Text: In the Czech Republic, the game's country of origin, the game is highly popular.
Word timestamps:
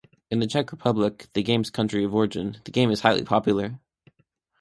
In 0.31 0.39
the 0.39 0.47
Czech 0.47 0.71
Republic, 0.71 1.27
the 1.33 1.43
game's 1.43 1.69
country 1.69 2.03
of 2.03 2.15
origin, 2.15 2.59
the 2.63 2.71
game 2.71 2.89
is 2.89 3.01
highly 3.01 3.23
popular. 3.23 3.79